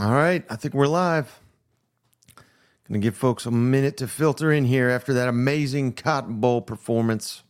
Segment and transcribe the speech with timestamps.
[0.00, 1.40] All right, I think we're live.
[2.90, 7.42] To give folks a minute to filter in here after that amazing Cotton Bowl performance.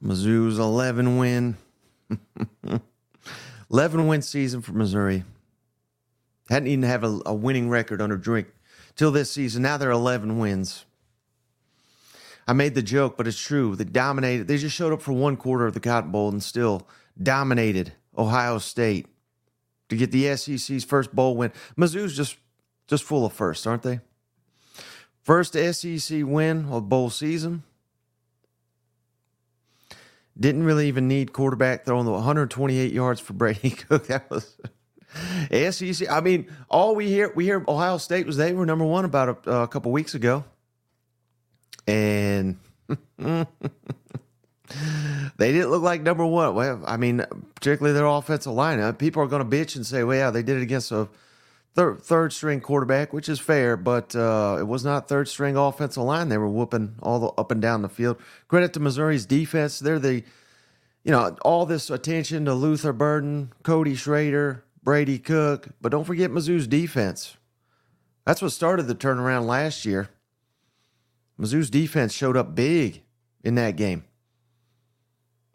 [0.00, 1.56] Mizzou's 11 win.
[3.72, 5.24] 11 win season for Missouri.
[6.48, 8.46] Hadn't even have a, a winning record under Drink
[8.94, 9.62] till this season.
[9.62, 10.84] Now they're 11 wins.
[12.46, 13.74] I made the joke, but it's true.
[13.74, 14.46] They dominated.
[14.46, 16.86] They just showed up for one quarter of the Cotton Bowl and still
[17.20, 19.11] dominated Ohio State
[19.92, 21.52] to get the SEC's first bowl win.
[21.76, 22.38] Mizzou's just
[22.86, 24.00] just full of firsts, aren't they?
[25.22, 27.62] First SEC win of bowl season.
[30.38, 34.06] Didn't really even need quarterback throwing the 128 yards for Brady Cook.
[34.06, 34.56] That was
[35.50, 36.10] SEC.
[36.10, 39.46] I mean, all we hear we hear Ohio State was they were number one about
[39.46, 40.42] a, a couple weeks ago,
[41.86, 42.56] and
[45.36, 46.54] they didn't look like number one.
[46.54, 48.92] Well, I mean, particularly their offensive line.
[48.94, 51.08] People are going to bitch and say, "Well, yeah, they did it against a
[51.74, 56.02] third third string quarterback," which is fair, but uh, it was not third string offensive
[56.02, 56.28] line.
[56.28, 58.18] They were whooping all the up and down the field.
[58.48, 59.78] Credit to Missouri's defense.
[59.78, 60.22] They're the,
[61.04, 66.30] you know, all this attention to Luther Burden, Cody Schrader, Brady Cook, but don't forget
[66.30, 67.36] Mizzou's defense.
[68.24, 70.08] That's what started the turnaround last year.
[71.40, 73.02] Mizzou's defense showed up big
[73.42, 74.04] in that game.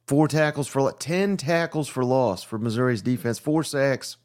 [0.08, 4.16] Four tackles for 10 tackles for loss for Missouri's defense, four sacks.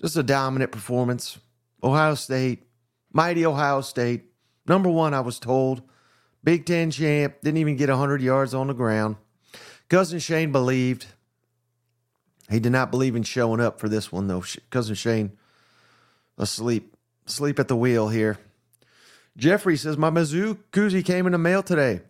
[0.00, 1.38] Just a dominant performance.
[1.82, 2.68] Ohio State,
[3.12, 4.26] mighty Ohio State.
[4.66, 5.82] Number one, I was told.
[6.44, 9.16] Big Ten champ, didn't even get 100 yards on the ground.
[9.88, 11.06] Cousin Shane believed.
[12.48, 14.44] He did not believe in showing up for this one, though.
[14.70, 15.36] Cousin Shane
[16.38, 16.94] asleep,
[17.26, 18.38] asleep at the wheel here.
[19.36, 22.02] Jeffrey says, My Mizzou koozie came in the mail today.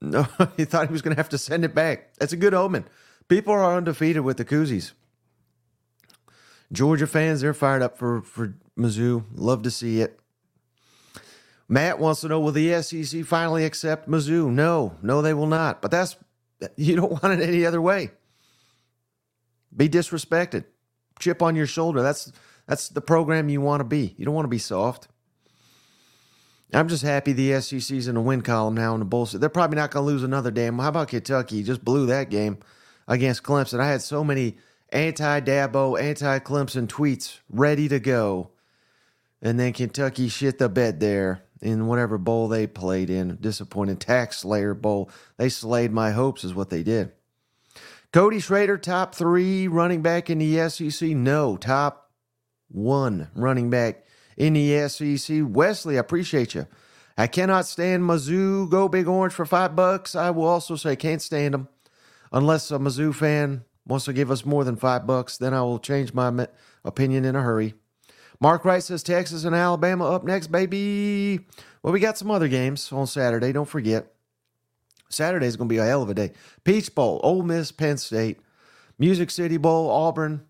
[0.00, 2.14] No, he thought he was going to have to send it back.
[2.18, 2.84] That's a good omen.
[3.28, 4.92] People are undefeated with the koozies.
[6.72, 9.24] Georgia fans, they're fired up for, for Mizzou.
[9.34, 10.20] Love to see it.
[11.68, 14.50] Matt wants to know Will the SEC finally accept Mizzou?
[14.50, 15.82] No, no, they will not.
[15.82, 16.16] But that's,
[16.76, 18.10] you don't want it any other way.
[19.74, 20.64] Be disrespected.
[21.18, 22.02] Chip on your shoulder.
[22.02, 22.32] That's
[22.66, 24.14] that's the program you want to be.
[24.18, 25.08] You don't want to be soft.
[26.72, 29.24] I'm just happy the SEC's in the win column now in the bowl.
[29.24, 30.78] They're probably not going to lose another game.
[30.78, 31.62] How about Kentucky?
[31.62, 32.58] Just blew that game
[33.06, 33.80] against Clemson.
[33.80, 34.56] I had so many
[34.90, 38.50] anti Dabo, anti Clemson tweets ready to go.
[39.40, 43.38] And then Kentucky shit the bed there in whatever bowl they played in.
[43.40, 43.96] Disappointing.
[43.96, 45.10] Tax Slayer Bowl.
[45.36, 47.12] They slayed my hopes, is what they did.
[48.12, 51.10] Cody Schrader, top three running back in the SEC?
[51.10, 52.10] No, top
[52.68, 54.04] one running back
[54.38, 55.40] in the SEC.
[55.42, 56.66] Wesley, I appreciate you.
[57.18, 58.70] I cannot stand Mizzou.
[58.70, 60.14] Go Big Orange for five bucks.
[60.14, 61.68] I will also say can't stand them
[62.32, 65.36] unless a Mizzou fan wants to give us more than five bucks.
[65.36, 66.46] Then I will change my
[66.84, 67.74] opinion in a hurry.
[68.40, 71.40] Mark Wright says Texas and Alabama up next, baby.
[71.82, 73.50] Well, we got some other games on Saturday.
[73.50, 74.12] Don't forget.
[75.10, 76.32] Saturday is going to be a hell of a day.
[76.62, 78.38] Peach Bowl, Ole Miss, Penn State,
[78.96, 80.42] Music City Bowl, Auburn,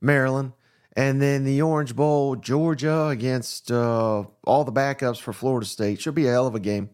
[0.00, 0.52] Maryland,
[0.96, 6.00] and then the Orange Bowl, Georgia against uh, all the backups for Florida State.
[6.00, 6.88] Should be a hell of a game.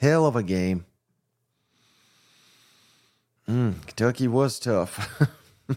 [0.00, 0.84] Hell of a game.
[3.48, 5.22] Mm, Kentucky was tough.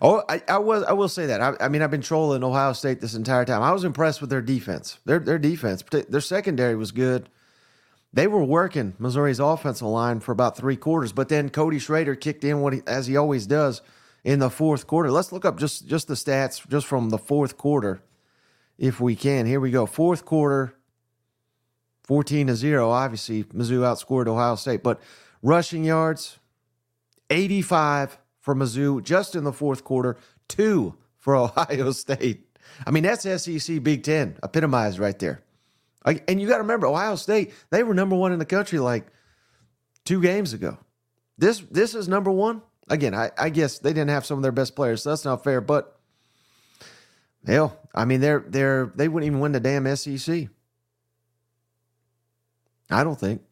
[0.00, 0.84] oh, I, I, was.
[0.84, 1.40] I will say that.
[1.40, 3.62] I, I, mean, I've been trolling Ohio State this entire time.
[3.62, 4.98] I was impressed with their defense.
[5.06, 7.28] Their their defense, their secondary was good.
[8.12, 12.44] They were working Missouri's offensive line for about three quarters, but then Cody Schrader kicked
[12.44, 13.82] in what he, as he always does
[14.26, 15.10] in the fourth quarter.
[15.12, 18.02] Let's look up just just the stats just from the fourth quarter,
[18.76, 19.46] if we can.
[19.46, 19.86] Here we go.
[19.86, 20.74] Fourth quarter,
[22.02, 22.90] fourteen to zero.
[22.90, 25.00] Obviously, Mizzou outscored Ohio State, but
[25.42, 26.40] rushing yards,
[27.30, 30.16] eighty-five for Mizzou just in the fourth quarter,
[30.48, 32.48] two for Ohio State.
[32.84, 35.44] I mean, that's SEC Big Ten epitomized right there.
[36.04, 39.06] And you got to remember, Ohio State, they were number one in the country like
[40.04, 40.78] two games ago.
[41.38, 44.52] This this is number one again, I, I guess they didn't have some of their
[44.52, 45.60] best players, so that's not fair.
[45.60, 45.98] But
[47.46, 50.48] hell, I mean, they're they're they wouldn't even win the damn SEC.
[52.90, 53.42] I don't think.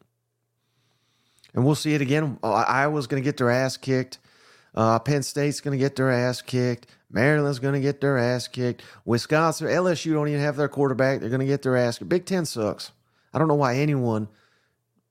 [1.53, 2.37] And we'll see it again.
[2.43, 4.19] Uh, Iowa's going to get their ass kicked.
[4.73, 6.87] Uh, Penn State's going to get their ass kicked.
[7.09, 8.83] Maryland's going to get their ass kicked.
[9.05, 11.21] Wisconsin, LSU don't even have their quarterback.
[11.21, 12.09] They're going to get their ass kicked.
[12.09, 12.91] Big Ten sucks.
[13.33, 14.27] I don't know why anyone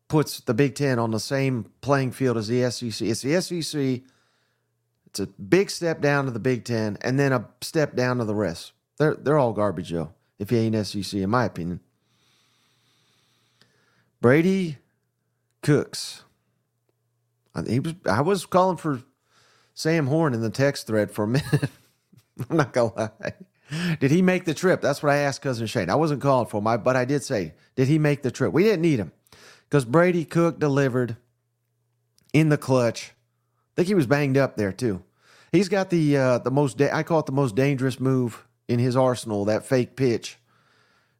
[0.09, 3.09] puts the Big Ten on the same playing field as the SEC.
[3.09, 4.03] It's the SEC
[5.15, 8.25] it's a big step down to the Big Ten and then a step down to
[8.25, 8.73] the rest.
[8.99, 11.79] They're they're all garbage, though, if you ain't SEC, in my opinion.
[14.21, 14.79] Brady
[15.63, 16.25] Cooks.
[17.69, 19.03] He was I was calling for
[19.73, 21.71] Sam Horn in the text thread for a minute.
[22.51, 23.35] I'm not gonna lie.
[24.01, 24.81] Did he make the trip?
[24.81, 25.91] That's what I asked cousin Shane.
[25.91, 28.53] I wasn't calling for him, but I did say, did he make the trip?
[28.53, 29.13] We didn't need him
[29.71, 31.17] because Brady Cook delivered
[32.33, 33.14] in the clutch.
[33.77, 35.03] Think he was banged up there too.
[35.53, 38.79] He's got the uh, the most da- I call it the most dangerous move in
[38.79, 39.45] his arsenal.
[39.45, 40.39] That fake pitch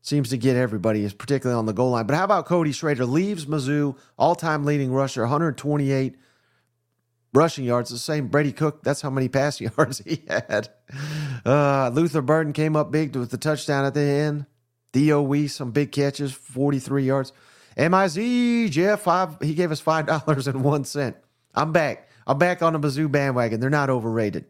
[0.03, 2.07] seems to get everybody, particularly on the goal line.
[2.07, 6.17] But how about Cody Schrader leaves Mizzou all time leading rusher, 128
[7.33, 8.83] rushing yards, the same Brady Cook.
[8.83, 10.69] That's how many passing yards he had.
[11.45, 14.47] Uh, Luther Burden came up big with the touchdown at the end.
[14.93, 17.33] DOE, some big catches, 43 yards.
[17.77, 21.15] MIZ, Jeff, five, he gave us $5.01.
[21.57, 22.09] I'm back.
[22.27, 23.61] I'm back on the Mizzou bandwagon.
[23.61, 24.47] They're not overrated.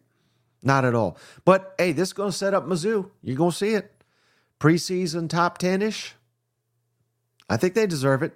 [0.63, 1.19] Not at all.
[1.45, 3.11] But hey, this is going to set up Mizzou.
[3.23, 3.91] You're going to see it.
[4.61, 6.15] Preseason top 10 ish.
[7.49, 8.33] I think they deserve it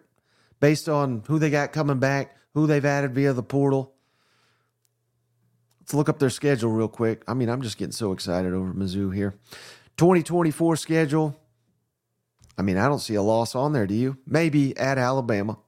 [0.60, 3.94] based on who they got coming back, who they've added via the portal.
[5.80, 7.22] Let's look up their schedule real quick.
[7.26, 9.38] I mean, I'm just getting so excited over Mizzou here.
[9.96, 11.40] 2024 schedule.
[12.58, 14.18] I mean, I don't see a loss on there, do you?
[14.26, 15.58] Maybe at Alabama.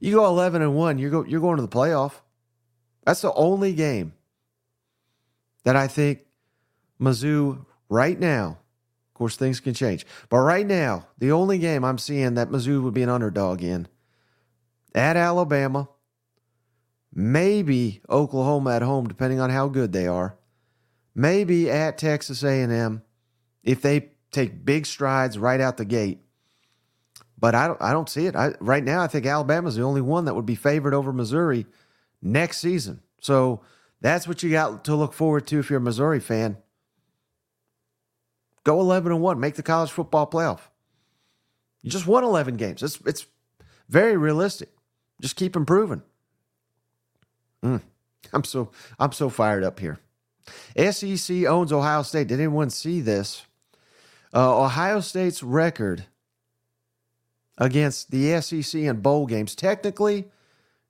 [0.00, 2.14] You go 11 and 1, you're, go, you're going to the playoff.
[3.04, 4.14] That's the only game
[5.64, 6.20] that I think
[7.00, 8.58] Mizzou right now,
[9.08, 12.82] of course, things can change, but right now, the only game I'm seeing that Mizzou
[12.82, 13.88] would be an underdog in
[14.94, 15.88] at Alabama
[17.14, 20.36] maybe Oklahoma at home, depending on how good they are,
[21.14, 23.02] maybe at Texas A&M
[23.62, 26.20] if they take big strides right out the gate.
[27.38, 28.34] But I don't, I don't see it.
[28.34, 31.66] I, right now, I think Alabama's the only one that would be favored over Missouri
[32.24, 33.00] next season.
[33.20, 33.60] So
[34.00, 36.56] that's what you got to look forward to if you're a Missouri fan.
[38.64, 40.60] Go 11 and 1, make the college football playoff.
[41.82, 42.82] You just won 11 games.
[42.82, 43.26] It's, it's
[43.88, 44.70] very realistic.
[45.20, 46.02] Just keep improving.
[47.62, 47.82] Mm,
[48.32, 49.98] I'm so I'm so fired up here.
[50.76, 52.28] SEC owns Ohio State.
[52.28, 53.46] Did anyone see this?
[54.34, 56.06] Uh, Ohio State's record
[57.56, 59.54] against the SEC in bowl games.
[59.54, 60.26] Technically,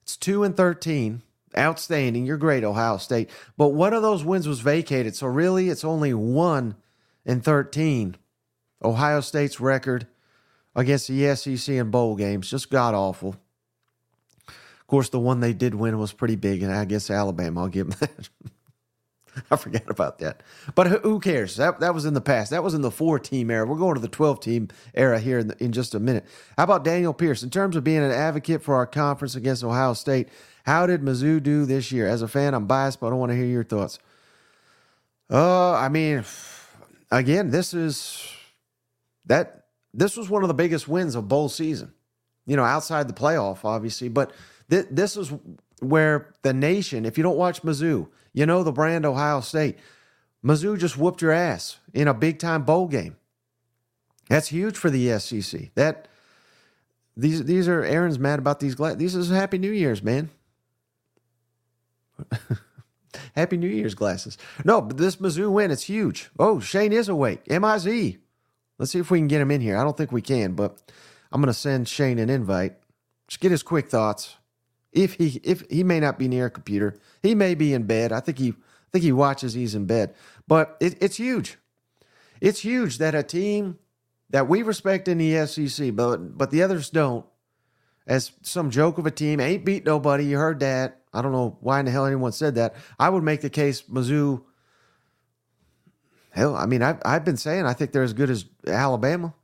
[0.04, 1.22] it's two and thirteen.
[1.56, 2.26] Outstanding.
[2.26, 3.30] You're great, Ohio State.
[3.56, 5.16] But one of those wins was vacated.
[5.16, 6.76] So really, it's only one
[7.24, 8.16] and thirteen.
[8.82, 10.06] Ohio State's record
[10.76, 12.50] against the SEC in bowl games.
[12.50, 13.36] Just god awful.
[14.46, 17.62] Of course, the one they did win was pretty big, and I guess Alabama.
[17.62, 18.28] I'll give them that.
[19.50, 20.42] I forgot about that.
[20.74, 21.56] But who cares?
[21.56, 22.50] That that was in the past.
[22.50, 23.66] That was in the four team era.
[23.66, 26.24] We're going to the 12 team era here in, the, in just a minute.
[26.56, 27.42] How about Daniel Pierce?
[27.42, 30.28] In terms of being an advocate for our conference against Ohio State,
[30.64, 32.06] how did Mizzou do this year?
[32.08, 33.98] As a fan, I'm biased, but I don't want to hear your thoughts.
[35.30, 36.24] Uh, I mean,
[37.10, 38.26] again, this is
[39.26, 41.92] that this was one of the biggest wins of bowl season.
[42.46, 44.32] You know, outside the playoff, obviously, but
[44.70, 45.32] Th- this is
[45.84, 49.78] where the nation, if you don't watch Mizzou, you know the brand Ohio State.
[50.44, 53.16] Mizzou just whooped your ass in a big time bowl game.
[54.28, 55.74] That's huge for the SEC.
[55.74, 56.08] That
[57.16, 60.30] these these are Aaron's mad about these gla- these is Happy New Year's, man.
[63.34, 64.36] Happy New Year's glasses.
[64.64, 66.30] No, but this Mizzou win, it's huge.
[66.38, 67.42] Oh, Shane is awake.
[67.48, 68.18] M-I-Z.
[68.78, 69.76] Let's see if we can get him in here.
[69.76, 70.80] I don't think we can, but
[71.30, 72.74] I'm to send Shane an invite.
[73.28, 74.36] Just get his quick thoughts
[74.94, 78.12] if he if he may not be near a computer, he may be in bed.
[78.12, 80.14] I think he I think he watches he's in bed.
[80.46, 81.58] But it, it's huge.
[82.40, 83.78] It's huge that a team
[84.30, 87.26] that we respect in the SEC, but but the others don't,
[88.06, 90.24] as some joke of a team, ain't beat nobody.
[90.26, 91.00] You heard that.
[91.12, 92.74] I don't know why in the hell anyone said that.
[92.98, 94.42] I would make the case Mizzou.
[96.30, 99.34] Hell, I mean, I've I've been saying I think they're as good as Alabama.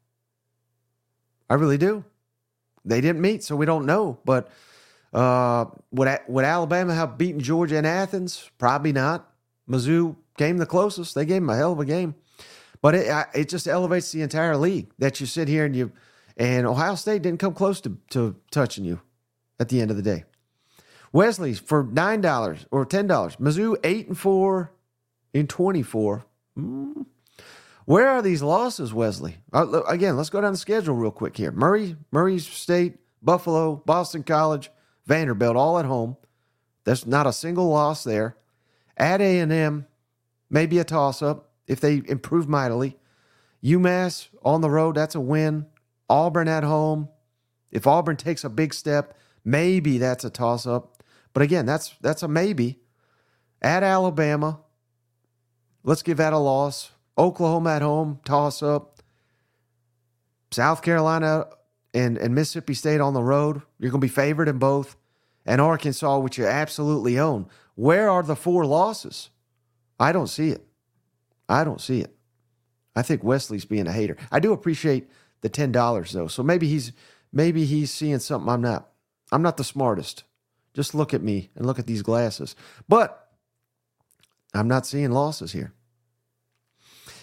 [1.49, 2.05] I really do.
[2.85, 4.21] They didn't meet, so we don't know.
[4.25, 4.49] But
[5.13, 8.51] uh, would would Alabama have beaten Georgia in Athens?
[8.59, 9.31] Probably not.
[9.69, 11.15] Mizzou came the closest.
[11.15, 12.15] They gave them a hell of a game,
[12.83, 15.93] but it it just elevates the entire league that you sit here and you
[16.37, 19.01] and Ohio State didn't come close to to touching you
[19.59, 20.25] at the end of the day.
[21.13, 23.37] Wesley's for nine dollars or ten dollars.
[23.37, 24.73] Mizzou eight and four
[25.35, 26.25] in twenty four.
[26.59, 27.07] Mm.
[27.85, 29.39] Where are these losses, Wesley?
[29.53, 31.51] Uh, again, let's go down the schedule real quick here.
[31.51, 34.71] Murray, Murray State, Buffalo, Boston College,
[35.11, 36.17] Vanderbilt, all at home.
[36.85, 38.37] There's not a single loss there.
[38.97, 39.87] At A&M,
[40.49, 42.97] maybe a toss-up if they improve mightily.
[43.65, 45.67] UMass on the road, that's a win.
[46.09, 47.09] Auburn at home.
[47.73, 51.03] If Auburn takes a big step, maybe that's a toss-up.
[51.33, 52.79] But again, that's that's a maybe.
[53.61, 54.61] At Alabama,
[55.83, 56.93] let's give that a loss.
[57.19, 59.03] Oklahoma at home, toss up.
[60.53, 61.47] South Carolina
[61.93, 64.97] and, and Mississippi State on the road, you're going to be favored in both
[65.51, 67.45] and Arkansas, which you absolutely own.
[67.75, 69.31] Where are the four losses?
[69.99, 70.65] I don't see it.
[71.49, 72.15] I don't see it.
[72.95, 74.17] I think Wesley's being a hater.
[74.31, 76.29] I do appreciate the ten dollars though.
[76.29, 76.93] So maybe he's
[77.33, 78.91] maybe he's seeing something I'm not.
[79.33, 80.23] I'm not the smartest.
[80.73, 82.55] Just look at me and look at these glasses.
[82.89, 83.29] But
[84.55, 85.73] I'm not seeing losses here.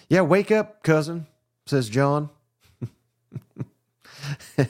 [0.10, 1.28] Yeah, wake up, cousin,
[1.66, 2.30] says John.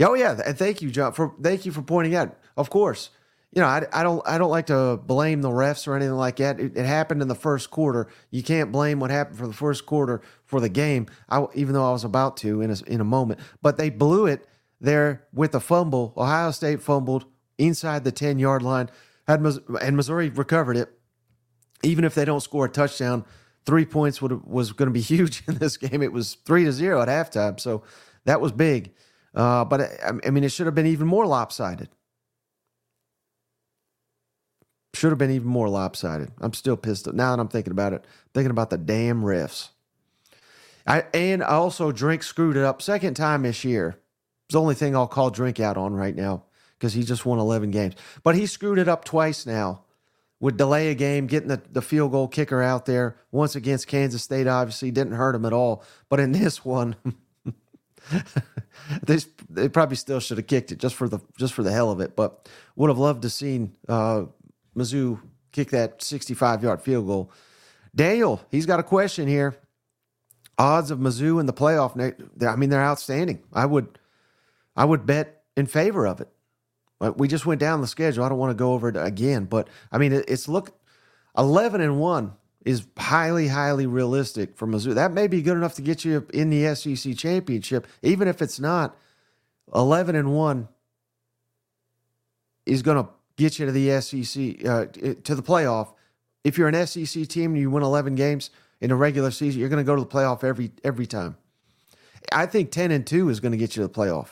[0.00, 2.36] oh yeah, and thank you, John, for thank you for pointing out.
[2.56, 3.10] Of course,
[3.52, 6.36] you know I, I don't I don't like to blame the refs or anything like
[6.36, 6.60] that.
[6.60, 8.08] It, it, happened in the first quarter.
[8.30, 11.06] You can't blame what happened for the first quarter for the game.
[11.28, 14.26] I, even though I was about to in a, in a moment, but they blew
[14.26, 14.46] it
[14.80, 16.12] there with a fumble.
[16.16, 17.24] Ohio State fumbled
[17.58, 18.90] inside the ten yard line.
[19.26, 19.44] Had
[19.82, 20.92] and Missouri recovered it.
[21.82, 23.24] Even if they don't score a touchdown,
[23.66, 26.02] three points would was going to be huge in this game.
[26.02, 27.82] It was three to zero at halftime, so
[28.24, 28.92] that was big.
[29.36, 31.90] Uh, but I mean, it should have been even more lopsided.
[34.94, 36.30] Should have been even more lopsided.
[36.40, 37.12] I'm still pissed.
[37.12, 39.68] Now that I'm thinking about it, thinking about the damn refs.
[40.86, 43.98] I and I also drink screwed it up second time this year.
[44.46, 46.44] It's the only thing I'll call drink out on right now
[46.78, 47.94] because he just won 11 games.
[48.22, 49.82] But he screwed it up twice now
[50.40, 54.22] would delay a game, getting the, the field goal kicker out there once against Kansas
[54.22, 54.46] State.
[54.46, 55.82] Obviously, didn't hurt him at all.
[56.08, 56.96] But in this one,
[59.02, 59.18] they,
[59.50, 62.00] they probably still should have kicked it just for the just for the hell of
[62.00, 62.16] it.
[62.16, 64.24] But would have loved to seen uh,
[64.76, 65.20] Mizzou
[65.52, 67.30] kick that 65 yard field goal.
[67.94, 69.56] Daniel, he's got a question here.
[70.58, 71.98] Odds of Mizzou in the playoff.
[72.46, 73.42] I mean, they're outstanding.
[73.52, 73.98] I would,
[74.76, 76.28] I would bet in favor of it.
[77.16, 78.24] We just went down the schedule.
[78.24, 80.78] I don't want to go over it again, but I mean, it's look
[81.36, 82.32] 11 and 1
[82.66, 84.94] is highly, highly realistic for Mizzou.
[84.94, 87.86] That may be good enough to get you in the SEC championship.
[88.02, 88.96] Even if it's not,
[89.72, 90.68] 11 and 1
[92.66, 95.92] is going to get you to the SEC, uh, to the playoff.
[96.42, 99.68] If you're an SEC team and you win 11 games in a regular season, you're
[99.68, 101.36] going to go to the playoff every every time.
[102.32, 104.30] I think 10 and 2 is going to get you to the playoff.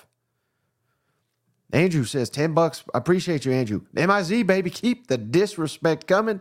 [1.73, 2.83] Andrew says 10 bucks.
[2.93, 3.83] I appreciate you, Andrew.
[3.93, 6.41] MIZ, baby, keep the disrespect coming.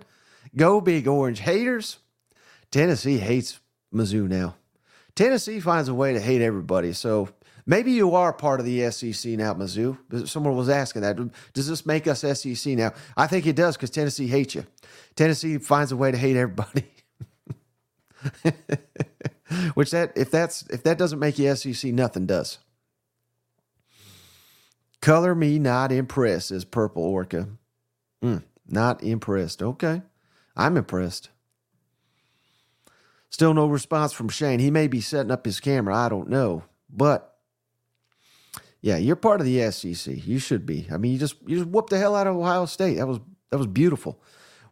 [0.56, 1.98] Go big orange haters.
[2.72, 3.60] Tennessee hates
[3.94, 4.56] Mizzou now.
[5.16, 6.94] Tennessee finds a way to hate everybody.
[6.94, 7.30] So
[7.66, 10.28] maybe you are part of the SEC now, Mizzou.
[10.28, 11.18] Someone was asking that.
[11.54, 12.94] Does this make us SEC now?
[13.16, 14.66] I think it does because Tennessee hates you.
[15.16, 16.86] Tennessee finds a way to hate everybody.
[19.76, 22.58] Which that if that's if that doesn't make you SEC, nothing does.
[25.02, 27.50] Color me not impressed, says Purple Orca.
[28.24, 29.62] Mm, not impressed.
[29.62, 30.02] Okay.
[30.56, 31.30] I'm impressed.
[33.30, 34.60] Still no response from Shane.
[34.60, 35.96] He may be setting up his camera.
[35.96, 36.64] I don't know.
[36.90, 37.36] But
[38.82, 40.26] yeah, you're part of the SEC.
[40.28, 40.88] You should be.
[40.92, 42.98] I mean, you just you just whooped the hell out of Ohio State.
[42.98, 43.20] That was
[43.50, 44.22] that was beautiful.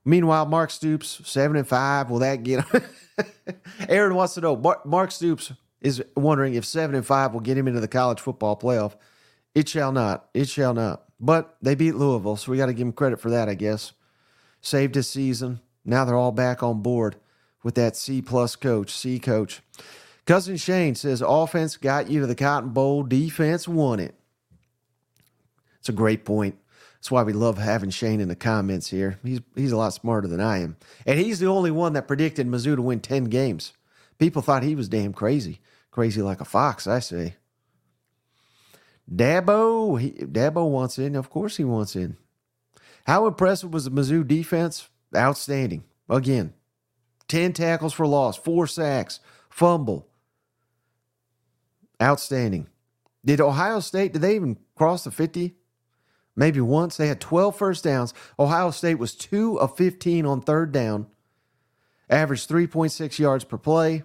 [0.03, 2.09] Meanwhile, Mark Stoops, seven and five.
[2.09, 2.65] Will that get?
[3.89, 4.79] Aaron wants to know.
[4.85, 8.57] Mark Stoops is wondering if seven and five will get him into the college football
[8.57, 8.95] playoff.
[9.55, 10.29] It shall not.
[10.33, 11.03] It shall not.
[11.19, 13.93] But they beat Louisville, so we got to give him credit for that, I guess.
[14.61, 15.61] Saved his season.
[15.83, 17.15] Now they're all back on board
[17.63, 19.61] with that C plus coach, C coach.
[20.25, 24.15] Cousin Shane says offense got you to the Cotton Bowl, defense won it.
[25.79, 26.57] It's a great point.
[26.95, 29.17] That's why we love having Shane in the comments here.
[29.23, 30.77] He's he's a lot smarter than I am.
[31.07, 33.73] And he's the only one that predicted Mizzou to win 10 games.
[34.19, 35.59] People thought he was damn crazy.
[35.89, 37.35] Crazy like a fox, I say.
[39.11, 41.15] Dabo, he, Dabo wants in.
[41.15, 42.17] Of course, he wants in.
[43.05, 44.87] How impressive was the Mizzou defense?
[45.15, 45.83] Outstanding.
[46.09, 46.53] Again,
[47.27, 50.07] 10 tackles for loss, four sacks, fumble.
[52.01, 52.67] Outstanding.
[53.23, 55.55] Did Ohio State, did they even cross the 50?
[56.35, 56.97] Maybe once.
[56.97, 58.13] They had 12 first downs.
[58.39, 61.07] Ohio State was 2 of 15 on third down,
[62.09, 64.03] averaged 3.6 yards per play,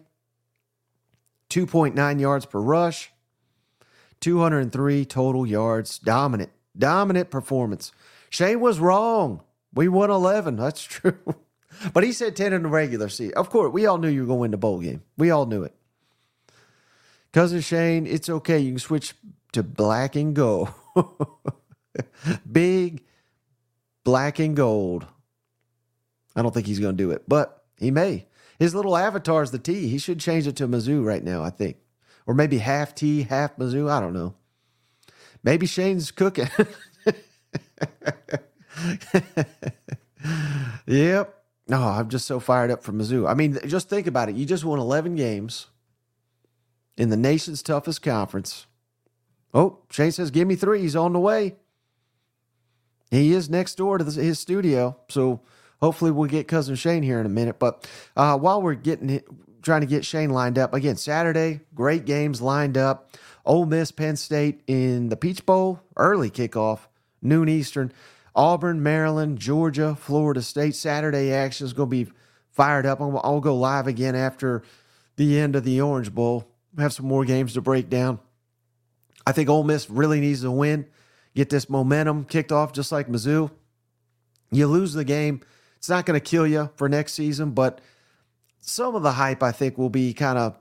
[1.50, 3.12] 2.9 yards per rush.
[4.20, 5.98] 203 total yards.
[5.98, 7.92] Dominant, dominant performance.
[8.30, 9.42] Shane was wrong.
[9.76, 10.56] We won 11.
[10.56, 11.18] That's true.
[11.92, 13.34] but he said 10 in the regular season.
[13.36, 15.02] Of course, we all knew you were going to win the bowl game.
[15.16, 15.74] We all knew it.
[17.32, 18.58] Cousin Shane, it's okay.
[18.58, 19.14] You can switch
[19.52, 20.70] to black and gold.
[22.50, 23.04] Big
[24.04, 25.06] black and gold.
[26.34, 28.26] I don't think he's going to do it, but he may.
[28.58, 29.88] His little avatar is the T.
[29.88, 31.76] He should change it to Mizzou right now, I think
[32.26, 33.90] or maybe half T, half Mizzou.
[33.90, 34.34] I don't know.
[35.42, 36.48] Maybe Shane's cooking.
[40.86, 41.42] yep.
[41.68, 43.28] No, oh, I'm just so fired up for Mizzou.
[43.28, 44.36] I mean, just think about it.
[44.36, 45.66] You just won 11 games
[46.96, 48.66] in the nation's toughest conference.
[49.52, 50.82] Oh, Shane says, "Give me three.
[50.82, 51.56] He's on the way.
[53.10, 54.96] He is next door to his studio.
[55.08, 55.40] So
[55.80, 57.58] hopefully we'll get cousin Shane here in a minute.
[57.58, 59.20] But uh, while we're getting
[59.62, 63.10] trying to get Shane lined up again, Saturday, great games lined up.
[63.44, 66.80] Ole Miss, Penn State in the Peach Bowl, early kickoff,
[67.22, 67.92] noon Eastern.
[68.36, 70.76] Auburn, Maryland, Georgia, Florida State.
[70.76, 72.12] Saturday action is going to be
[72.50, 73.00] fired up.
[73.00, 74.62] I'll, go live again after
[75.16, 76.46] the end of the Orange Bowl.
[76.78, 78.20] Have some more games to break down.
[79.26, 80.86] I think Ole Miss really needs to win,
[81.34, 83.50] get this momentum kicked off just like Mizzou.
[84.52, 85.40] You lose the game,
[85.78, 87.80] it's not going to kill you for next season, but
[88.60, 90.56] some of the hype I think will be kind of,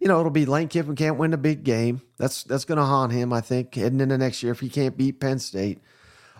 [0.00, 2.02] you know, it'll be Lane Kiffin can't win a big game.
[2.18, 4.96] That's that's going to haunt him, I think, heading into next year if he can't
[4.96, 5.80] beat Penn State.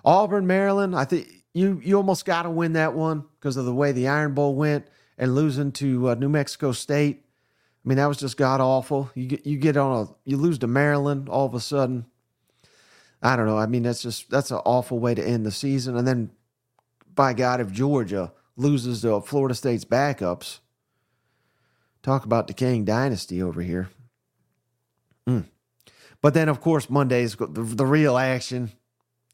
[0.04, 3.75] Auburn, Maryland, I think you you almost got to win that one because of the
[3.75, 4.87] way the Iron Bowl went
[5.19, 7.25] and losing to uh, New Mexico State.
[7.85, 9.11] I mean, that was just god awful.
[9.14, 12.07] You get you get on a you lose to Maryland all of a sudden.
[13.23, 13.59] I don't know.
[13.59, 15.97] I mean, that's just that's an awful way to end the season.
[15.97, 16.30] And then,
[17.14, 20.61] by God, if Georgia loses to Florida State's backups,
[22.02, 23.90] talk about decaying dynasty over here.
[25.28, 25.47] Mm.
[26.23, 28.73] But then, of course, Monday's the, the real action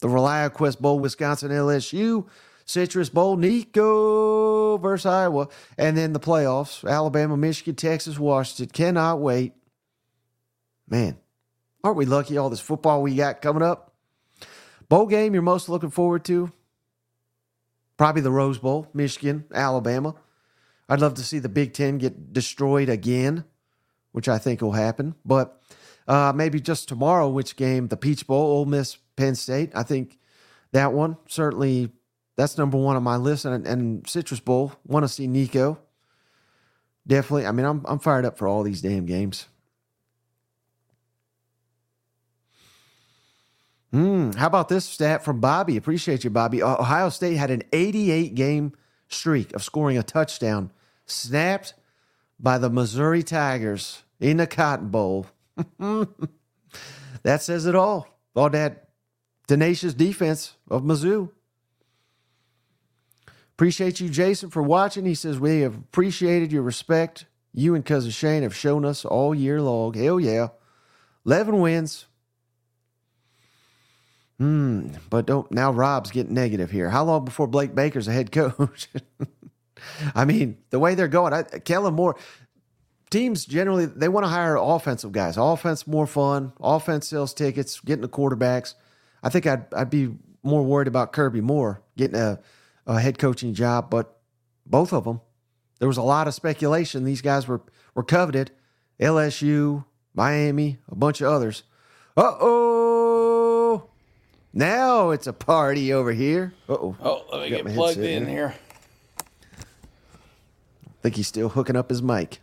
[0.00, 2.26] the ReliaQuest Bowl, Wisconsin LSU,
[2.64, 5.48] Citrus Bowl, Nico versus Iowa,
[5.78, 8.72] and then the playoffs, Alabama, Michigan, Texas, Washington.
[8.72, 9.54] Cannot wait.
[10.88, 11.16] Man,
[11.82, 13.94] aren't we lucky all this football we got coming up?
[14.88, 16.52] Bowl game you're most looking forward to?
[17.96, 20.14] Probably the Rose Bowl, Michigan, Alabama.
[20.88, 23.44] I'd love to see the Big Ten get destroyed again,
[24.12, 25.14] which I think will happen.
[25.24, 25.60] But
[26.06, 27.88] uh, maybe just tomorrow, which game?
[27.88, 29.72] The Peach Bowl, Ole Miss, Penn State.
[29.74, 30.18] I think
[30.72, 31.90] that one certainly
[32.36, 33.44] that's number one on my list.
[33.44, 35.78] And, and Citrus Bowl, want to see Nico.
[37.06, 37.46] Definitely.
[37.46, 39.46] I mean, I'm I'm fired up for all these damn games.
[43.92, 44.32] Hmm.
[44.32, 45.76] how about this stat from Bobby?
[45.76, 46.62] Appreciate you, Bobby.
[46.62, 48.72] Ohio State had an 88 game
[49.08, 50.70] streak of scoring a touchdown,
[51.06, 51.72] snapped
[52.38, 55.26] by the Missouri Tigers in the Cotton Bowl.
[57.22, 58.18] that says it all.
[58.34, 58.85] All that
[59.46, 61.30] tenacious defense of Mizzou.
[63.54, 65.06] Appreciate you, Jason, for watching.
[65.06, 67.26] He says, We have appreciated your respect.
[67.54, 69.94] You and Cousin Shane have shown us all year long.
[69.94, 70.48] Hell yeah.
[71.24, 72.04] 11 wins.
[74.38, 76.90] Hmm, but don't now Rob's getting negative here.
[76.90, 78.88] How long before Blake Baker's a head coach?
[80.14, 82.16] I mean, the way they're going, I, Kellen Moore,
[83.08, 85.38] teams generally they want to hire offensive guys.
[85.38, 86.52] Offense more fun.
[86.60, 87.80] Offense sells tickets.
[87.80, 88.74] Getting the quarterbacks.
[89.22, 92.38] I think I'd I'd be more worried about Kirby Moore getting a,
[92.86, 94.18] a head coaching job, but
[94.64, 95.20] both of them,
[95.78, 97.04] there was a lot of speculation.
[97.04, 97.62] These guys were
[97.94, 98.50] were coveted.
[99.00, 101.64] LSU, Miami, a bunch of others.
[102.16, 103.88] Uh oh!
[104.56, 106.54] Now it's a party over here.
[106.66, 106.96] Uh-oh.
[107.02, 108.54] Oh, let me get plugged in here.
[109.58, 112.40] I think he's still hooking up his mic.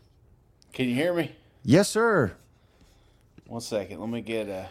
[0.74, 1.36] Can you hear me?
[1.64, 2.34] Yes, sir.
[3.48, 4.00] One second.
[4.00, 4.70] Let me get a.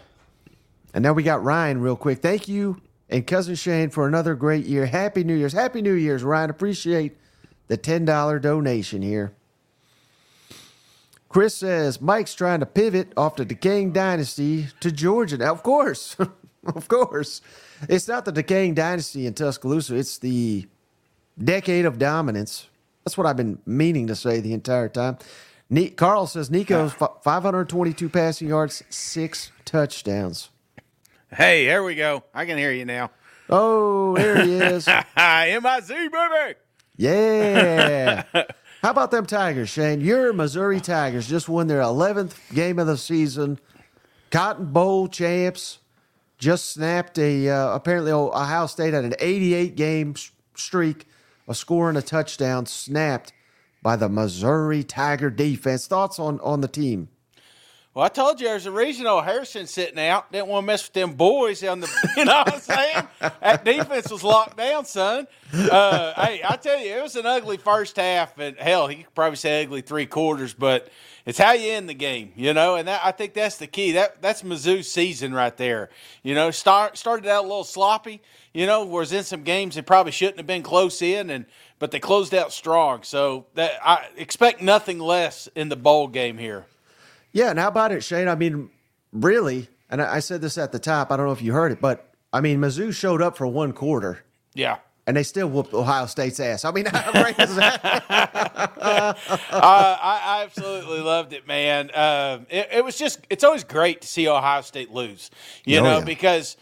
[0.95, 2.21] And now we got Ryan real quick.
[2.21, 2.81] Thank you
[3.13, 4.87] and cousin Shane for another great year.
[4.87, 5.53] Happy New Year's.
[5.53, 6.51] Happy New Year's, Ryan.
[6.51, 7.17] Appreciate
[7.69, 9.33] the $10 donation here.
[11.29, 15.39] Chris says Mike's trying to pivot off the decaying dynasty to Georgia.
[15.39, 16.17] Now, of course,
[16.75, 17.41] of course,
[17.89, 19.95] it's not the decaying dynasty in Tuscaloosa.
[19.95, 20.67] It's the
[21.43, 22.69] decade of dominance.
[23.05, 25.19] That's what I've been meaning to say the entire time.
[25.97, 27.09] Carl says Nico's ah.
[27.23, 30.51] 522 passing yards, six touchdowns.
[31.35, 32.25] Hey, there we go.
[32.35, 33.11] I can hear you now.
[33.49, 34.85] Oh, there he is.
[35.17, 36.59] Hi, MIZ, baby.
[36.97, 38.25] Yeah.
[38.83, 40.03] How about them Tigers, Shane?
[40.03, 43.59] Your Missouri Tigers just won their 11th game of the season.
[44.31, 45.79] Cotton Bowl champs
[46.37, 50.15] just snapped a, uh, apparently Ohio State had an 88 game
[50.55, 51.07] streak
[51.49, 53.33] of scoring a touchdown snapped
[53.83, 55.87] by the Missouri Tiger defense.
[55.87, 57.09] Thoughts on, on the team?
[57.95, 60.33] Well, I told you there's a reason old Harrison sitting out.
[60.33, 61.91] Didn't want to mess with them boys on the.
[62.17, 63.09] You know what I'm saying?
[63.21, 65.27] that defense was locked down, son.
[65.53, 69.15] Uh, hey, I tell you, it was an ugly first half, and hell, he could
[69.15, 70.89] probably say ugly three quarters, but
[71.27, 72.77] it's how you end the game, you know.
[72.77, 73.93] And that I think that's the key.
[73.93, 75.91] That that's Mizzou's season right there.
[76.23, 78.23] You know, start started out a little sloppy.
[78.55, 81.45] You know, whereas in some games it probably shouldn't have been close in, and
[81.79, 83.03] but they closed out strong.
[83.03, 86.65] So that I expect nothing less in the bowl game here.
[87.33, 88.29] Yeah, and how about it, Shane?
[88.29, 88.71] I mean,
[89.13, 91.11] really, and I, I said this at the top.
[91.11, 93.73] I don't know if you heard it, but I mean, Mizzou showed up for one
[93.73, 94.25] quarter.
[94.55, 94.79] Yeah.
[95.07, 96.65] And they still whooped Ohio State's ass.
[96.65, 97.85] I mean, how great is that?
[98.09, 99.15] uh,
[99.51, 101.91] I absolutely loved it, man.
[101.91, 105.31] Uh, it, it, was just, it's always great to see Ohio State lose,
[105.65, 106.05] you oh, know, yeah.
[106.05, 106.57] because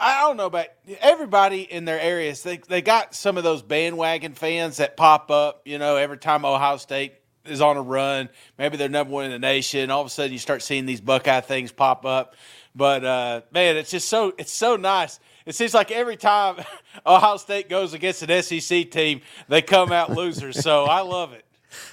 [0.00, 0.66] I don't know about
[1.00, 2.42] everybody in their areas.
[2.42, 5.60] They they got some of those bandwagon fans that pop up.
[5.66, 7.14] You know, every time Ohio State
[7.46, 9.90] is on a run, maybe they're number one in the nation.
[9.90, 12.34] All of a sudden, you start seeing these Buckeye things pop up.
[12.74, 15.18] But uh, man, it's just so it's so nice.
[15.46, 16.56] It seems like every time
[17.06, 20.62] Ohio State goes against an SEC team, they come out losers.
[20.62, 21.44] So I love it.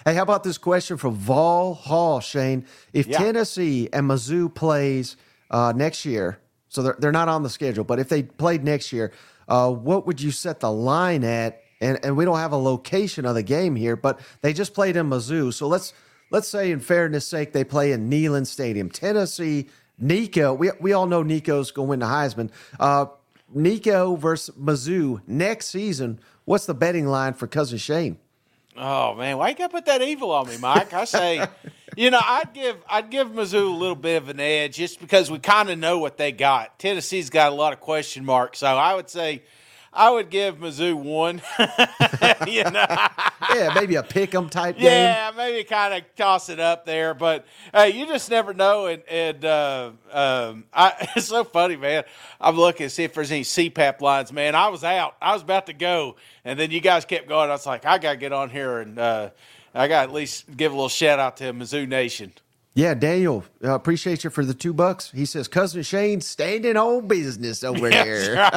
[0.05, 2.65] Hey, how about this question from Vol Hall, Shane?
[2.93, 3.19] If Yeah.
[3.19, 5.17] Tennessee and Mizzou plays
[5.51, 8.91] uh, next year, so they're, they're not on the schedule, but if they played next
[8.91, 9.11] year,
[9.47, 11.61] uh, what would you set the line at?
[11.79, 14.95] And and we don't have a location of the game here, but they just played
[14.95, 15.53] in Mizzou.
[15.53, 15.93] So let's
[16.31, 19.67] let's say, in fairness' sake, they play in Neyland Stadium, Tennessee.
[19.99, 22.51] Nico, we we all know Nico's going to win the Heisman.
[22.79, 23.07] Uh,
[23.53, 26.19] Nico versus Mizzou next season.
[26.45, 28.17] What's the betting line for cousin Shane?
[28.75, 30.93] Oh man, why you gotta put that evil on me, Mike?
[30.93, 31.47] I say,
[31.97, 35.31] you know, I'd give I'd give Mizzou a little bit of an edge just because
[35.31, 36.77] we kind of know what they got.
[36.77, 39.41] Tennessee's got a lot of question marks, so I would say
[39.97, 41.41] I would give Mizzou one.
[42.47, 42.85] you know,
[43.55, 44.85] Yeah, maybe a pick 'em type game.
[44.85, 48.85] yeah, maybe kind of toss it up there, but hey, you just never know.
[48.85, 52.03] And, and uh, um, I, it's so funny, man.
[52.39, 54.53] I'm looking to see if there's any CPAP lines, man.
[54.53, 57.49] I was out, I was about to go, and then you guys kept going.
[57.49, 59.29] I was like, I gotta get on here and uh,
[59.73, 62.33] I got to at least give a little shout out to Mizzou Nation.
[62.77, 65.09] Yeah, Daniel, uh, appreciate you for the two bucks.
[65.09, 68.35] He says, cousin Shane, standing on business over there.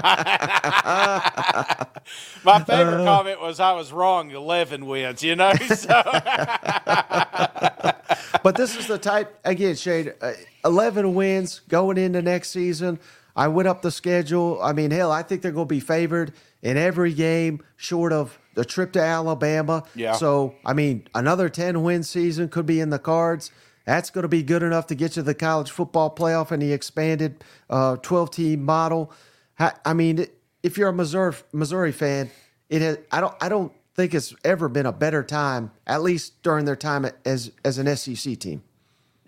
[2.45, 4.31] My favorite comment was I was wrong.
[4.31, 5.55] Eleven wins, you know.
[5.71, 5.89] So
[8.43, 10.13] but this is the type again, Shane.
[10.21, 10.33] Uh,
[10.67, 12.99] Eleven wins going into next season.
[13.35, 14.61] I went up the schedule.
[14.63, 18.39] I mean, hell, I think they're going to be favored in every game, short of
[18.53, 19.85] the trip to Alabama.
[19.95, 20.13] Yeah.
[20.13, 23.51] So, I mean, another ten win season could be in the cards.
[23.87, 26.61] That's going to be good enough to get you to the college football playoff in
[26.61, 29.13] the expanded uh, twelve team model.
[29.59, 30.27] Ha- I mean,
[30.63, 32.31] if you're a Missouri Missouri fan,
[32.69, 32.99] it has.
[33.11, 33.35] I don't.
[33.41, 37.53] I don't think it's ever been a better time, at least during their time as
[37.65, 38.63] as an SEC team.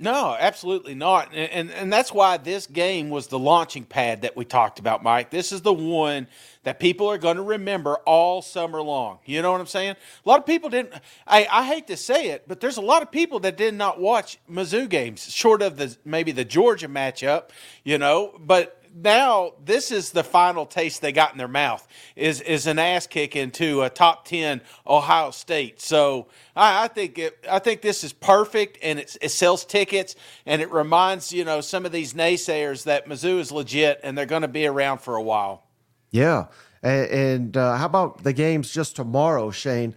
[0.02, 1.28] No, absolutely not.
[1.32, 5.04] And, and and that's why this game was the launching pad that we talked about,
[5.04, 5.30] Mike.
[5.30, 6.26] This is the one
[6.64, 9.20] that people are going to remember all summer long.
[9.26, 9.92] You know what I'm saying?
[9.94, 10.92] A lot of people didn't
[11.24, 14.00] I, I hate to say it, but there's a lot of people that did not
[14.00, 17.50] watch Mizzou games, short of the maybe the Georgia matchup,
[17.84, 22.40] you know, but now this is the final taste they got in their mouth is
[22.40, 25.80] is an ass kick into a top ten Ohio State.
[25.80, 30.16] So I, I think it, I think this is perfect, and it, it sells tickets,
[30.46, 34.26] and it reminds you know some of these naysayers that Mizzou is legit, and they're
[34.26, 35.64] going to be around for a while.
[36.10, 36.46] Yeah.
[36.82, 39.94] And, and uh, how about the games just tomorrow, Shane?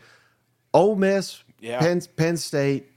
[0.74, 1.80] Ole Miss, Yeah.
[1.80, 2.88] Penn, Penn State,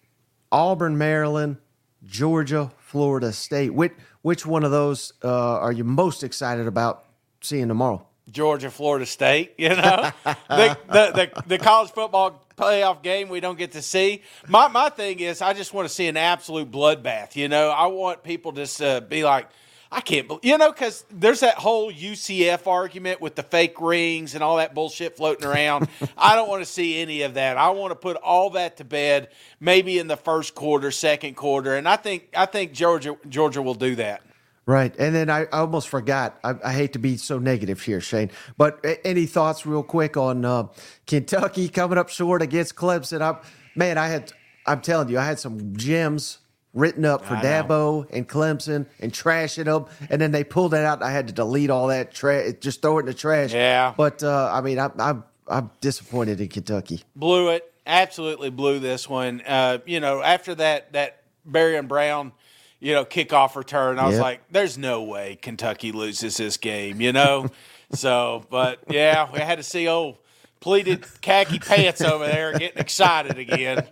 [0.53, 1.59] Auburn, Maryland,
[2.05, 3.75] Georgia, Florida State.
[3.75, 7.05] Which which one of those uh, are you most excited about
[7.41, 8.05] seeing tomorrow?
[8.31, 13.57] Georgia, Florida State, you know, the, the, the, the college football playoff game we don't
[13.57, 14.23] get to see.
[14.47, 17.71] My, my thing is, I just want to see an absolute bloodbath, you know.
[17.71, 19.49] I want people to just, uh, be like,
[19.91, 24.35] I can't believe, you know, because there's that whole UCF argument with the fake rings
[24.35, 25.89] and all that bullshit floating around.
[26.19, 27.57] I don't want to see any of that.
[27.57, 29.29] I want to put all that to bed,
[29.61, 33.75] maybe in the first quarter, second quarter, and I think I think Georgia Georgia will
[33.75, 34.23] do that.
[34.67, 34.95] Right.
[34.99, 36.39] And then I, I almost forgot.
[36.45, 40.45] I, I hate to be so negative here, Shane, but any thoughts real quick on
[40.45, 40.67] uh,
[41.07, 43.23] Kentucky coming up short against Clemson?
[43.23, 43.39] I,
[43.75, 44.31] man, I had,
[44.67, 46.41] I'm telling you, I had some gems
[46.75, 47.65] written up for I know.
[47.65, 49.87] Dabo and Clemson and trashing them.
[50.11, 50.99] And then they pulled it out.
[50.99, 53.53] And I had to delete all that trash, just throw it in the trash.
[53.53, 53.95] Yeah.
[53.97, 57.03] But uh, I mean, I, I'm, I'm disappointed in Kentucky.
[57.17, 57.65] blew it.
[57.87, 59.41] Absolutely blew this one.
[59.47, 62.33] Uh, you know, after that that Barion Brown,
[62.81, 64.23] you know, kickoff return, I was Yep.
[64.23, 67.47] like, "There's no way Kentucky loses this game." You know,
[67.95, 70.19] so but yeah, we had to see old
[70.61, 73.87] pleated khaki pants over there getting excited again,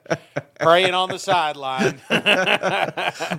[0.61, 2.01] praying on the sideline.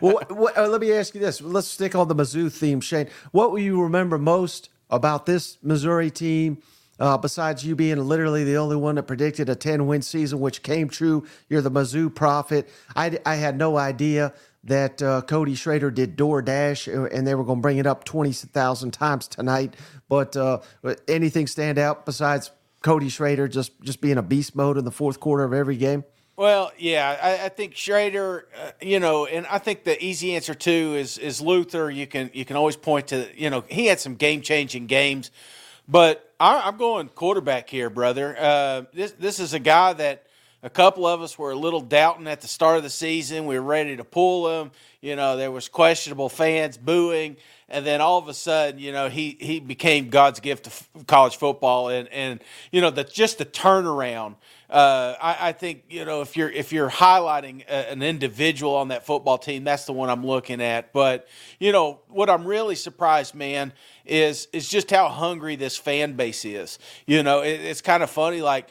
[0.02, 1.42] well, what, uh, let me ask you this.
[1.42, 3.10] Let's stick on the Mizzou theme, Shane.
[3.32, 6.62] What will you remember most about this Missouri team?
[7.00, 10.64] Uh, besides you being literally the only one that predicted a 10 win season, which
[10.64, 12.68] came true, you're the Mizzou prophet.
[12.96, 17.44] I, I had no idea that uh, Cody Schrader did DoorDash uh, and they were
[17.44, 19.76] going to bring it up 20,000 times tonight.
[20.10, 20.60] But uh,
[21.08, 25.20] anything stand out besides Cody Schrader just, just being a beast mode in the fourth
[25.20, 26.04] quarter of every game?
[26.38, 30.54] Well, yeah, I, I think Schrader, uh, you know, and I think the easy answer
[30.54, 31.90] too is is Luther.
[31.90, 35.32] You can you can always point to, you know, he had some game changing games,
[35.88, 38.38] but I, I'm going quarterback here, brother.
[38.38, 40.27] Uh, this this is a guy that
[40.64, 43.46] a couple of us were a little doubting at the start of the season.
[43.46, 44.72] We were ready to pull him.
[45.02, 47.38] You know, there was questionable fans booing,
[47.70, 51.38] and then all of a sudden, you know, he he became God's gift to college
[51.38, 54.36] football, and and you know, the just the turnaround.
[54.70, 58.90] Uh, I, I, think you know if you're if you're highlighting a, an individual on
[58.90, 60.92] that football team, that's the one I'm looking at.
[60.92, 61.28] But
[61.60, 63.72] you know what I'm really surprised, man,
[64.06, 66.80] is is just how hungry this fan base is.
[67.06, 68.68] You know, it, it's kind of funny, like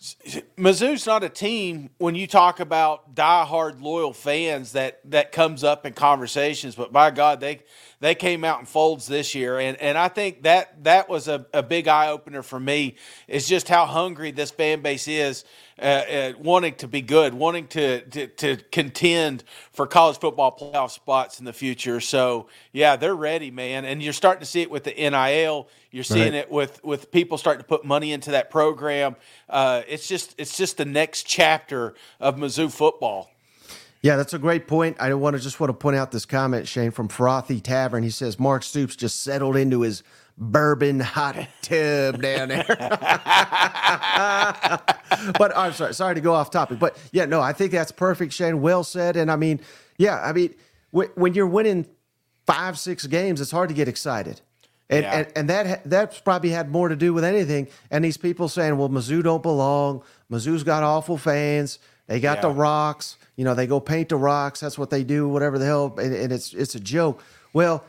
[0.00, 5.84] Mizzou's not a team when you talk about diehard loyal fans that that comes up
[5.84, 7.62] in conversations, but by God, they
[8.00, 11.46] they came out in folds this year, and and I think that that was a,
[11.52, 12.94] a big eye opener for me.
[13.26, 15.44] Is just how hungry this fan base is,
[15.80, 20.90] uh, uh, wanting to be good, wanting to, to to contend for college football playoff
[20.90, 22.00] spots in the future.
[22.00, 25.68] So yeah, they're ready, man, and you're starting to see it with the NIL.
[25.90, 26.42] You're seeing right.
[26.42, 29.16] it with with people starting to put money into that program.
[29.48, 33.30] Uh, it's just it's just the next chapter of Mizzou football.
[34.02, 34.96] Yeah, that's a great point.
[35.00, 38.04] I want to just want to point out this comment, Shane, from Frothy Tavern.
[38.04, 40.04] He says Mark Stoops just settled into his
[40.36, 42.64] bourbon hot tub down there.
[45.38, 46.78] but I'm sorry, sorry to go off topic.
[46.78, 48.60] But yeah, no, I think that's perfect, Shane.
[48.60, 49.16] Well said.
[49.16, 49.60] And I mean,
[49.96, 50.54] yeah, I mean,
[50.90, 51.86] when you're winning
[52.46, 54.40] five, six games, it's hard to get excited.
[54.90, 55.18] And, yeah.
[55.18, 57.68] and, and that that's probably had more to do with anything.
[57.90, 60.02] And these people saying, "Well, Mizzou don't belong.
[60.30, 61.78] Mizzou's got awful fans.
[62.08, 62.42] They got yeah.
[62.42, 63.16] the rocks.
[63.36, 64.60] You know, they go paint the rocks.
[64.60, 65.28] That's what they do.
[65.28, 65.94] Whatever the hell.
[65.98, 67.22] And, and it's it's a joke.
[67.52, 67.84] Well,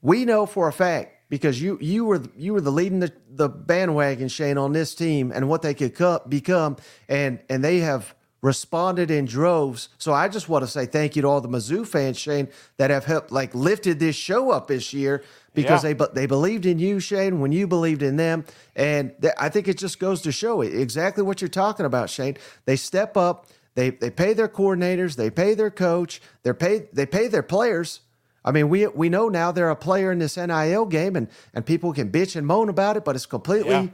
[0.00, 3.48] we know for a fact because you you were you were the leading the, the
[3.48, 6.76] bandwagon Shane on this team and what they could co- become
[7.08, 9.88] and and they have responded in droves.
[9.98, 12.90] So I just want to say thank you to all the Mizzou fans Shane that
[12.90, 15.24] have helped like lifted this show up this year
[15.54, 15.92] because yeah.
[15.92, 18.44] they they believed in you, Shane, when you believed in them,
[18.76, 22.10] and th- I think it just goes to show it exactly what you're talking about,
[22.10, 22.36] Shane.
[22.64, 27.06] They step up, they they pay their coordinators, they pay their coach, they pay they
[27.06, 28.00] pay their players.
[28.44, 31.66] I mean, we we know now they're a player in this NIL game, and and
[31.66, 33.88] people can bitch and moan about it, but it's completely yeah.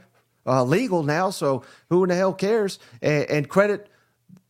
[0.45, 1.31] uh, legal now.
[1.31, 2.77] So who in the hell cares?
[3.01, 3.89] And, and credit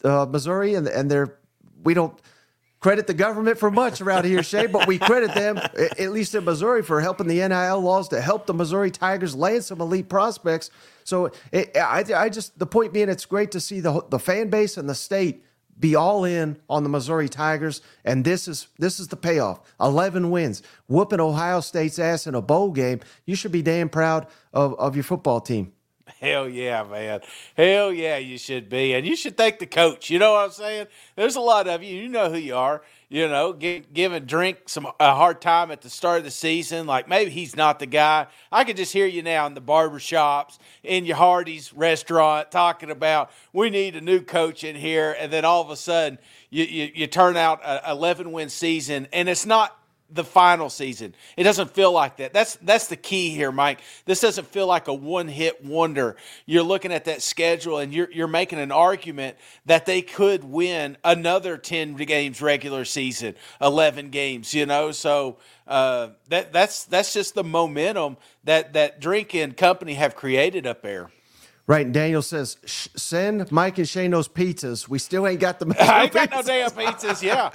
[0.06, 1.38] uh, Missouri and and their
[1.84, 2.20] we don't
[2.80, 5.58] credit the government for much around here, Shay, but we credit them,
[5.98, 9.64] at least in Missouri, for helping the NIL laws to help the Missouri Tigers land
[9.64, 10.70] some elite prospects.
[11.04, 14.50] So it, I, I just the point being, it's great to see the the fan
[14.50, 15.44] base and the state
[15.80, 19.62] be all in on the Missouri Tigers, and this is this is the payoff.
[19.80, 23.02] Eleven wins, whooping Ohio State's ass in a bowl game.
[23.26, 25.74] You should be damn proud of, of your football team.
[26.20, 27.22] Hell yeah, man.
[27.58, 28.94] Hell yeah, you should be.
[28.94, 30.10] And you should thank the coach.
[30.10, 30.88] You know what I'm saying?
[31.16, 31.96] There's a lot of you.
[31.96, 32.84] You know who you are.
[33.10, 36.86] You know, give, giving Drink some a hard time at the start of the season.
[36.88, 38.28] Like maybe he's not the guy.
[38.52, 42.90] I could just hear you now in the barber shops, in your Hardee's restaurant, talking
[42.90, 45.16] about we need a new coach in here.
[45.20, 49.08] And then all of a sudden, you, you, you turn out a 11 win season.
[49.14, 51.16] And it's not the final season.
[51.36, 52.34] It doesn't feel like that.
[52.34, 53.80] That's that's the key here, Mike.
[54.06, 56.16] This doesn't feel like a one-hit wonder.
[56.46, 60.98] You're looking at that schedule and you're you're making an argument that they could win
[61.04, 64.92] another 10 games regular season, 11 games, you know?
[64.92, 65.38] So
[65.68, 70.82] uh, that that's that's just the momentum that that Drink and company have created up
[70.82, 71.10] there.
[71.68, 74.88] Right, and Daniel says, "Send Mike and Shane those pizzas.
[74.88, 75.66] We still ain't got the.
[75.80, 77.24] I ain't got no damn pizzas.
[77.24, 77.50] Yeah.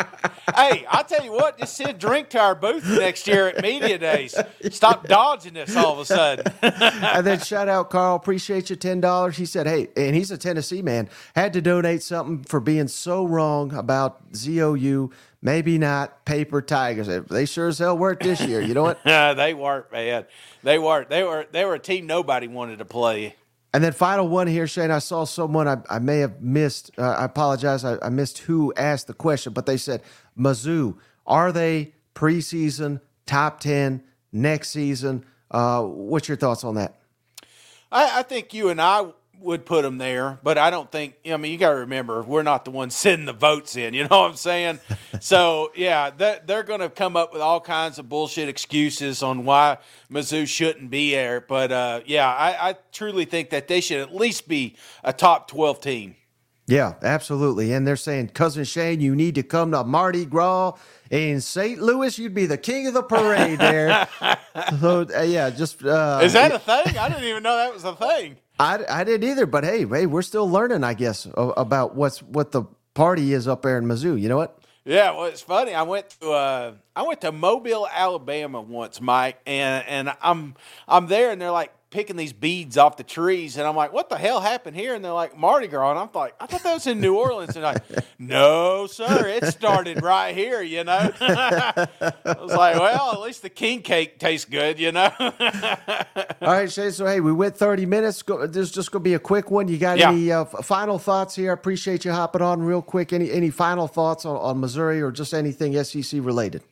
[0.57, 3.99] hey, I tell you what, just send drink to our booth next year at media
[3.99, 4.35] days.
[4.71, 6.53] Stop dodging this all of a sudden.
[6.61, 9.37] and then shout out Carl, appreciate you ten dollars.
[9.37, 11.09] He said, "Hey, and he's a Tennessee man.
[11.37, 17.07] Had to donate something for being so wrong about ZOU." Maybe not paper tigers.
[17.07, 18.61] They sure as hell worked this year.
[18.61, 19.03] You know what?
[19.05, 20.27] they weren't, man.
[20.63, 21.09] They weren't.
[21.09, 21.47] They were.
[21.51, 23.37] They were a team nobody wanted to play.
[23.73, 24.91] And then final one here, Shane.
[24.91, 26.91] I saw someone I, I may have missed.
[26.99, 27.85] Uh, I apologize.
[27.85, 30.03] I, I, missed who asked the question, but they said
[30.37, 30.97] Mizzou.
[31.27, 34.03] Are they preseason top ten
[34.33, 35.25] next season?
[35.51, 36.97] Uh, what's your thoughts on that?
[37.93, 39.07] I, I think you and I
[39.41, 41.15] would put them there, but I don't think.
[41.27, 43.95] I mean, you got to remember, we're not the ones sending the votes in.
[43.95, 44.81] You know what I'm saying?
[45.21, 49.45] so yeah, that, they're going to come up with all kinds of bullshit excuses on
[49.45, 49.79] why
[50.11, 51.41] Mizzou shouldn't be there.
[51.41, 55.49] But uh, yeah, I, I truly think that they should at least be a top
[55.49, 56.17] 12 team.
[56.71, 57.73] Yeah, absolutely.
[57.73, 60.75] And they're saying, cousin Shane, you need to come to Mardi Gras
[61.11, 61.83] in St.
[61.83, 62.17] Louis.
[62.17, 64.07] You'd be the king of the parade there.
[64.81, 66.97] so uh, yeah, just uh, is that a thing?
[66.97, 68.37] I didn't even know that was a thing.
[68.61, 72.53] I, I didn't either, but hey, hey, we're still learning, I guess, about what's what
[72.53, 72.63] the
[72.95, 74.21] party is up there in Mizzou.
[74.21, 74.57] You know what?
[74.85, 75.75] Yeah, well, it's funny.
[75.75, 80.55] I went to uh, I went to Mobile, Alabama once, Mike, and and I'm
[80.87, 84.09] I'm there, and they're like picking these beads off the trees, and I'm like, "What
[84.09, 86.75] the hell happened here?" And they're like, "Mardi Gras." And I'm like, "I thought that
[86.75, 87.83] was in New Orleans." And like,
[88.19, 91.89] "No, sir, it started right here." You know, I
[92.39, 95.11] was like, "Well, at least the king cake tastes good," you know.
[95.21, 96.93] All right, Shane.
[96.93, 98.23] So hey, we went 30 minutes.
[98.23, 99.69] Go, this is just going to be a quick one.
[99.69, 100.11] You got Yeah.
[100.11, 101.51] any uh, f- final thoughts here?
[101.51, 103.13] I appreciate you hopping on real quick.
[103.13, 106.63] Any any final thoughts on, on Missouri or just anything SEC related?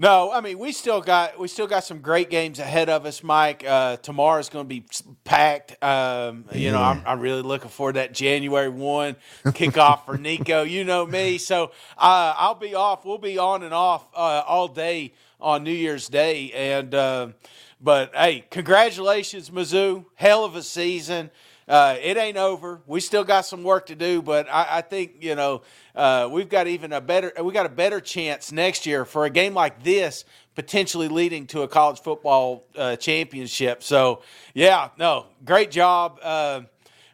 [0.00, 3.24] No, I mean we still got we still got some great games ahead of us,
[3.24, 3.64] Mike.
[3.66, 4.84] Uh, tomorrow's going to be
[5.24, 5.82] packed.
[5.82, 10.62] Um, you know, I'm, I'm really looking forward to that January one kickoff for Nico.
[10.62, 13.04] You know me, so uh, I'll be off.
[13.04, 17.28] We'll be on and off uh, all day on New Year's Day, and uh,
[17.80, 20.04] but hey, congratulations, Mizzou!
[20.14, 21.28] Hell of a season.
[21.68, 22.80] Uh, it ain't over.
[22.86, 25.62] We still got some work to do, but I, I think you know
[25.94, 29.30] uh, we've got even a better we got a better chance next year for a
[29.30, 33.82] game like this potentially leading to a college football uh, championship.
[33.82, 34.22] So
[34.54, 36.18] yeah, no, great job.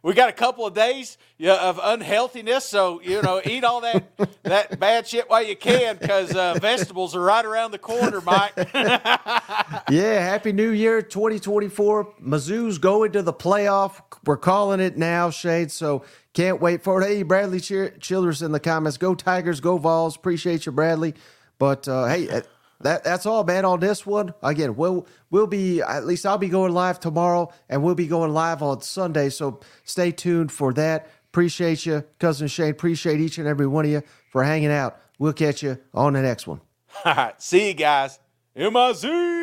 [0.05, 4.05] We got a couple of days of unhealthiness, so you know eat all that
[4.43, 8.53] that bad shit while you can because uh, vegetables are right around the corner, Mike.
[9.91, 12.15] Yeah, Happy New Year 2024.
[12.23, 14.01] Mizzou's going to the playoff.
[14.25, 15.69] We're calling it now, Shane.
[15.69, 17.07] So can't wait for it.
[17.07, 18.97] Hey, Bradley Childers in the comments.
[18.99, 20.17] Go Tigers, go Vols.
[20.17, 21.15] Appreciate you, Bradley.
[21.59, 22.43] But uh, hey, uh,
[22.81, 23.65] that that's all, man.
[23.65, 27.83] On this one, again, we'll we'll be at least I'll be going live tomorrow, and
[27.83, 29.29] we'll be going live on Sunday.
[29.31, 31.09] So stay tuned for that.
[31.29, 32.71] Appreciate you, cousin Shane.
[32.71, 35.01] Appreciate each and every one of you for hanging out.
[35.19, 36.61] We'll catch you on the next one.
[37.05, 38.19] All right, see you guys.
[38.57, 39.25] M I Z.